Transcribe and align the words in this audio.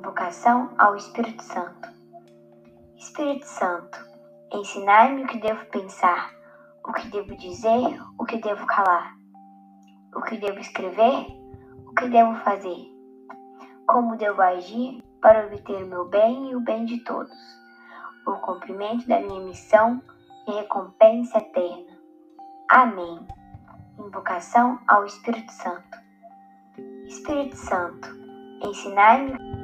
Invocação 0.00 0.70
ao 0.78 0.96
Espírito 0.96 1.42
Santo. 1.42 1.90
Espírito 2.96 3.44
Santo, 3.44 3.98
ensinai-me 4.50 5.24
o 5.24 5.26
que 5.26 5.38
devo 5.38 5.62
pensar, 5.66 6.32
o 6.82 6.90
que 6.90 7.06
devo 7.08 7.36
dizer, 7.36 8.02
o 8.18 8.24
que 8.24 8.38
devo 8.38 8.64
calar, 8.64 9.14
o 10.14 10.22
que 10.22 10.38
devo 10.38 10.58
escrever, 10.58 11.26
o 11.86 11.92
que 11.92 12.08
devo 12.08 12.34
fazer, 12.36 12.90
como 13.86 14.16
devo 14.16 14.40
agir 14.40 15.04
para 15.20 15.46
obter 15.46 15.84
o 15.84 15.88
meu 15.88 16.06
bem 16.06 16.50
e 16.50 16.56
o 16.56 16.60
bem 16.60 16.86
de 16.86 17.04
todos, 17.04 17.36
o 18.26 18.36
cumprimento 18.36 19.06
da 19.06 19.20
minha 19.20 19.40
missão 19.40 20.02
e 20.48 20.52
recompensa 20.52 21.36
eterna. 21.36 21.98
Amém. 22.70 23.20
Invocação 23.98 24.80
ao 24.88 25.04
Espírito 25.04 25.52
Santo. 25.52 25.98
Espírito 27.06 27.56
Santo, 27.56 28.08
ensinai-me 28.64 29.59